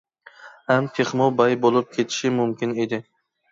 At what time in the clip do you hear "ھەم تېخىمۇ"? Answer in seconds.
0.71-1.27